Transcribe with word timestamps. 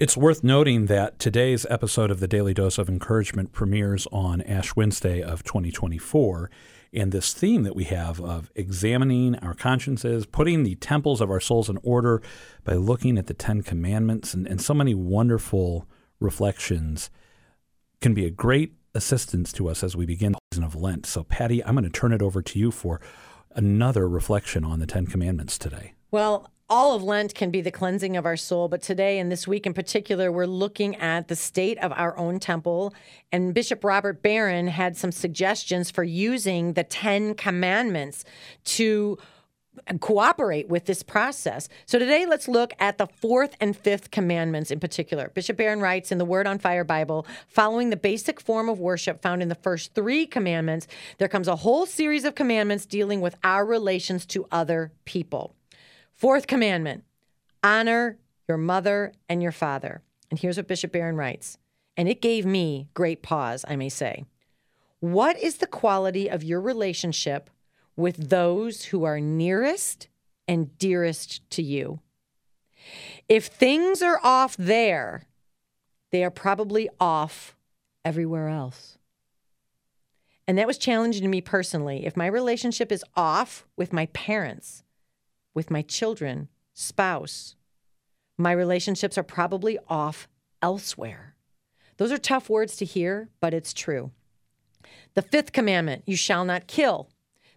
It's 0.00 0.16
worth 0.16 0.42
noting 0.42 0.86
that 0.86 1.18
today's 1.18 1.66
episode 1.68 2.10
of 2.10 2.20
the 2.20 2.26
Daily 2.26 2.54
Dose 2.54 2.78
of 2.78 2.88
Encouragement 2.88 3.52
premieres 3.52 4.06
on 4.10 4.40
Ash 4.40 4.74
Wednesday 4.74 5.20
of 5.20 5.44
2024. 5.44 6.50
And 6.94 7.12
this 7.12 7.34
theme 7.34 7.64
that 7.64 7.76
we 7.76 7.84
have 7.84 8.18
of 8.18 8.50
examining 8.54 9.34
our 9.40 9.52
consciences, 9.52 10.24
putting 10.24 10.62
the 10.62 10.76
temples 10.76 11.20
of 11.20 11.30
our 11.30 11.38
souls 11.38 11.68
in 11.68 11.78
order 11.82 12.22
by 12.64 12.76
looking 12.76 13.18
at 13.18 13.26
the 13.26 13.34
Ten 13.34 13.60
Commandments, 13.60 14.32
and, 14.32 14.46
and 14.46 14.58
so 14.58 14.72
many 14.72 14.94
wonderful 14.94 15.86
reflections 16.18 17.10
can 18.00 18.14
be 18.14 18.24
a 18.24 18.30
great 18.30 18.72
assistance 18.94 19.52
to 19.52 19.68
us 19.68 19.84
as 19.84 19.96
we 19.96 20.06
begin 20.06 20.32
the 20.32 20.38
season 20.50 20.64
of 20.64 20.74
Lent. 20.74 21.04
So, 21.04 21.24
Patty, 21.24 21.62
I'm 21.62 21.74
going 21.74 21.84
to 21.84 21.90
turn 21.90 22.14
it 22.14 22.22
over 22.22 22.40
to 22.40 22.58
you 22.58 22.70
for 22.70 23.02
another 23.54 24.08
reflection 24.08 24.64
on 24.64 24.78
the 24.78 24.86
Ten 24.86 25.06
Commandments 25.06 25.58
today. 25.58 25.92
Well, 26.10 26.50
all 26.70 26.94
of 26.94 27.02
Lent 27.02 27.34
can 27.34 27.50
be 27.50 27.60
the 27.60 27.72
cleansing 27.72 28.16
of 28.16 28.24
our 28.24 28.36
soul, 28.36 28.68
but 28.68 28.80
today 28.80 29.18
and 29.18 29.30
this 29.30 29.46
week 29.48 29.66
in 29.66 29.74
particular, 29.74 30.30
we're 30.30 30.46
looking 30.46 30.94
at 30.96 31.26
the 31.26 31.34
state 31.34 31.76
of 31.78 31.92
our 31.96 32.16
own 32.16 32.38
temple. 32.38 32.94
And 33.32 33.52
Bishop 33.52 33.82
Robert 33.82 34.22
Barron 34.22 34.68
had 34.68 34.96
some 34.96 35.10
suggestions 35.10 35.90
for 35.90 36.04
using 36.04 36.74
the 36.74 36.84
Ten 36.84 37.34
Commandments 37.34 38.24
to 38.66 39.18
cooperate 40.00 40.68
with 40.68 40.84
this 40.84 41.02
process. 41.02 41.68
So 41.86 41.98
today, 41.98 42.24
let's 42.26 42.46
look 42.46 42.72
at 42.78 42.98
the 42.98 43.06
fourth 43.06 43.56
and 43.60 43.76
fifth 43.76 44.12
commandments 44.12 44.70
in 44.70 44.78
particular. 44.78 45.30
Bishop 45.34 45.56
Barron 45.56 45.80
writes 45.80 46.12
in 46.12 46.18
the 46.18 46.24
Word 46.24 46.46
on 46.46 46.58
Fire 46.58 46.84
Bible 46.84 47.26
following 47.48 47.90
the 47.90 47.96
basic 47.96 48.40
form 48.40 48.68
of 48.68 48.78
worship 48.78 49.22
found 49.22 49.42
in 49.42 49.48
the 49.48 49.54
first 49.56 49.94
three 49.94 50.26
commandments, 50.26 50.86
there 51.18 51.28
comes 51.28 51.48
a 51.48 51.56
whole 51.56 51.86
series 51.86 52.24
of 52.24 52.36
commandments 52.36 52.86
dealing 52.86 53.20
with 53.20 53.36
our 53.42 53.64
relations 53.64 54.24
to 54.26 54.46
other 54.52 54.92
people. 55.04 55.54
Fourth 56.20 56.46
commandment 56.46 57.04
honor 57.62 58.18
your 58.46 58.58
mother 58.58 59.14
and 59.30 59.42
your 59.42 59.52
father. 59.52 60.02
And 60.30 60.38
here's 60.38 60.58
what 60.58 60.68
Bishop 60.68 60.92
Barron 60.92 61.16
writes, 61.16 61.56
and 61.96 62.10
it 62.10 62.20
gave 62.20 62.44
me 62.44 62.90
great 62.92 63.22
pause, 63.22 63.64
I 63.66 63.76
may 63.76 63.88
say. 63.88 64.26
What 64.98 65.38
is 65.38 65.56
the 65.56 65.66
quality 65.66 66.28
of 66.28 66.44
your 66.44 66.60
relationship 66.60 67.48
with 67.96 68.28
those 68.28 68.84
who 68.84 69.04
are 69.04 69.18
nearest 69.18 70.08
and 70.46 70.76
dearest 70.76 71.48
to 71.52 71.62
you? 71.62 72.00
If 73.26 73.46
things 73.46 74.02
are 74.02 74.20
off 74.22 74.58
there, 74.58 75.22
they 76.12 76.22
are 76.22 76.30
probably 76.30 76.90
off 77.00 77.56
everywhere 78.04 78.48
else. 78.48 78.98
And 80.46 80.58
that 80.58 80.66
was 80.66 80.76
challenging 80.76 81.22
to 81.22 81.28
me 81.28 81.40
personally. 81.40 82.04
If 82.04 82.14
my 82.14 82.26
relationship 82.26 82.92
is 82.92 83.06
off 83.16 83.66
with 83.74 83.94
my 83.94 84.04
parents, 84.06 84.82
with 85.54 85.70
my 85.70 85.82
children, 85.82 86.48
spouse. 86.72 87.56
My 88.38 88.52
relationships 88.52 89.18
are 89.18 89.22
probably 89.22 89.78
off 89.88 90.28
elsewhere. 90.62 91.34
Those 91.96 92.12
are 92.12 92.18
tough 92.18 92.48
words 92.48 92.76
to 92.76 92.84
hear, 92.84 93.28
but 93.40 93.52
it's 93.52 93.74
true. 93.74 94.10
The 95.14 95.22
fifth 95.22 95.52
commandment 95.52 96.04
you 96.06 96.16
shall 96.16 96.44
not 96.44 96.66
kill. 96.66 97.10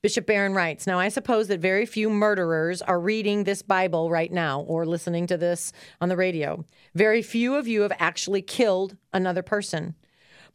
Bishop 0.00 0.26
Barron 0.26 0.54
writes 0.54 0.86
Now, 0.86 1.00
I 1.00 1.08
suppose 1.08 1.48
that 1.48 1.58
very 1.58 1.84
few 1.84 2.08
murderers 2.08 2.80
are 2.82 3.00
reading 3.00 3.42
this 3.42 3.62
Bible 3.62 4.10
right 4.10 4.30
now 4.30 4.60
or 4.60 4.86
listening 4.86 5.26
to 5.26 5.36
this 5.36 5.72
on 6.00 6.08
the 6.08 6.16
radio. 6.16 6.64
Very 6.94 7.20
few 7.20 7.56
of 7.56 7.66
you 7.66 7.82
have 7.82 7.92
actually 7.98 8.42
killed 8.42 8.96
another 9.12 9.42
person. 9.42 9.96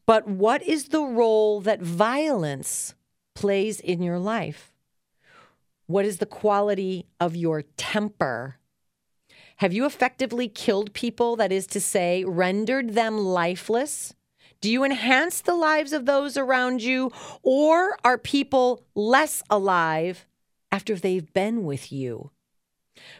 But 0.05 0.27
what 0.27 0.63
is 0.63 0.89
the 0.89 1.03
role 1.03 1.59
that 1.61 1.81
violence 1.81 2.95
plays 3.35 3.79
in 3.79 4.01
your 4.01 4.19
life? 4.19 4.72
What 5.87 6.05
is 6.05 6.17
the 6.17 6.25
quality 6.25 7.05
of 7.19 7.35
your 7.35 7.63
temper? 7.77 8.57
Have 9.57 9.73
you 9.73 9.85
effectively 9.85 10.47
killed 10.47 10.93
people, 10.93 11.35
that 11.35 11.51
is 11.51 11.67
to 11.67 11.79
say, 11.81 12.23
rendered 12.23 12.93
them 12.93 13.17
lifeless? 13.17 14.13
Do 14.61 14.71
you 14.71 14.83
enhance 14.83 15.41
the 15.41 15.55
lives 15.55 15.91
of 15.91 16.05
those 16.05 16.37
around 16.37 16.81
you, 16.81 17.11
or 17.41 17.97
are 18.03 18.17
people 18.17 18.85
less 18.95 19.43
alive 19.49 20.25
after 20.71 20.95
they've 20.95 21.31
been 21.33 21.63
with 21.63 21.91
you? 21.91 22.31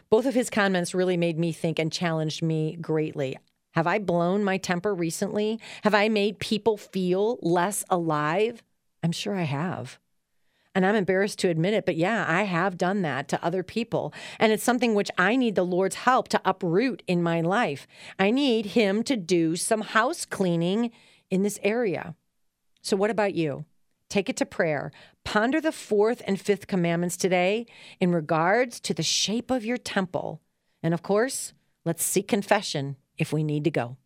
Both 0.08 0.24
of 0.24 0.34
his 0.34 0.48
comments 0.48 0.94
really 0.94 1.16
made 1.18 1.38
me 1.38 1.52
think 1.52 1.78
and 1.78 1.92
challenged 1.92 2.42
me 2.42 2.76
greatly. 2.80 3.36
Have 3.74 3.86
I 3.86 3.98
blown 3.98 4.42
my 4.42 4.56
temper 4.56 4.94
recently? 4.94 5.60
Have 5.82 5.94
I 5.94 6.08
made 6.08 6.38
people 6.38 6.76
feel 6.76 7.38
less 7.42 7.84
alive? 7.90 8.62
I'm 9.02 9.12
sure 9.12 9.34
I 9.34 9.42
have. 9.42 9.98
And 10.74 10.84
I'm 10.84 10.96
embarrassed 10.96 11.38
to 11.40 11.48
admit 11.48 11.74
it, 11.74 11.86
but 11.86 11.96
yeah, 11.96 12.24
I 12.26 12.42
have 12.42 12.76
done 12.76 13.02
that 13.02 13.28
to 13.28 13.44
other 13.44 13.62
people. 13.62 14.12
And 14.40 14.50
it's 14.50 14.64
something 14.64 14.94
which 14.94 15.10
I 15.16 15.36
need 15.36 15.54
the 15.54 15.64
Lord's 15.64 15.94
help 15.96 16.28
to 16.28 16.40
uproot 16.44 17.02
in 17.06 17.22
my 17.22 17.40
life. 17.40 17.86
I 18.18 18.30
need 18.30 18.66
Him 18.66 19.04
to 19.04 19.16
do 19.16 19.54
some 19.54 19.82
house 19.82 20.24
cleaning 20.24 20.90
in 21.30 21.42
this 21.42 21.60
area. 21.62 22.16
So, 22.82 22.96
what 22.96 23.10
about 23.10 23.34
you? 23.34 23.66
Take 24.08 24.28
it 24.28 24.36
to 24.38 24.46
prayer. 24.46 24.92
Ponder 25.24 25.60
the 25.60 25.72
fourth 25.72 26.22
and 26.26 26.40
fifth 26.40 26.66
commandments 26.66 27.16
today 27.16 27.66
in 27.98 28.12
regards 28.12 28.78
to 28.80 28.94
the 28.94 29.02
shape 29.02 29.50
of 29.50 29.64
your 29.64 29.78
temple. 29.78 30.40
And 30.82 30.92
of 30.92 31.02
course, 31.02 31.52
let's 31.84 32.04
seek 32.04 32.28
confession 32.28 32.96
if 33.16 33.32
we 33.32 33.42
need 33.42 33.64
to 33.64 33.70
go. 33.70 33.96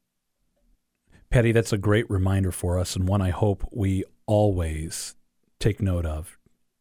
Patty, 1.30 1.52
that's 1.52 1.72
a 1.72 1.78
great 1.78 2.08
reminder 2.08 2.52
for 2.52 2.78
us, 2.78 2.96
and 2.96 3.06
one 3.06 3.20
I 3.20 3.30
hope 3.30 3.68
we 3.70 4.04
always 4.26 5.14
take 5.58 5.82
note 5.82 6.06
of 6.06 6.37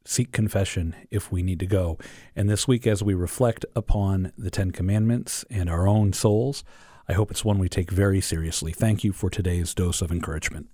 seek 0.07 0.31
confession 0.31 0.95
if 1.11 1.31
we 1.31 1.43
need 1.43 1.59
to 1.59 1.65
go. 1.65 1.97
And 2.35 2.49
this 2.49 2.67
week, 2.67 2.87
as 2.87 3.03
we 3.03 3.13
reflect 3.13 3.65
upon 3.75 4.31
the 4.37 4.49
Ten 4.49 4.71
Commandments 4.71 5.43
and 5.49 5.69
our 5.69 5.87
own 5.87 6.13
souls, 6.13 6.63
I 7.09 7.13
hope 7.13 7.29
it's 7.29 7.45
one 7.45 7.59
we 7.59 7.69
take 7.69 7.91
very 7.91 8.21
seriously. 8.21 8.71
Thank 8.71 9.03
you 9.03 9.11
for 9.11 9.29
today's 9.29 9.73
dose 9.73 10.01
of 10.01 10.11
encouragement. 10.11 10.67